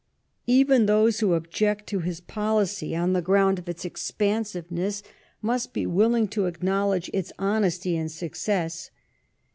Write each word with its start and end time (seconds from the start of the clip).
Even 0.47 0.87
those 0.87 1.19
who 1.19 1.33
object 1.33 1.85
to 1.85 1.99
his 1.99 2.21
policy 2.21 2.95
on 2.95 3.13
the 3.13 3.21
ground 3.21 3.59
of 3.59 3.69
its 3.69 3.85
expensiveness, 3.85 5.03
must 5.43 5.73
be 5.73 5.85
willing 5.85 6.27
to 6.29 6.47
acknowledge 6.47 7.11
its 7.13 7.31
honesty 7.37 7.95
and 7.95 8.11
success. 8.11 8.89